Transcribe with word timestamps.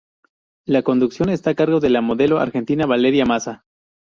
La 0.65 0.81
conducción 0.81 1.29
está 1.29 1.51
a 1.51 1.53
cargo 1.53 1.79
de 1.79 1.91
la 1.91 2.01
modelo 2.01 2.39
argentina 2.39 2.87
Valeria 2.87 3.23
Mazza. 3.27 3.65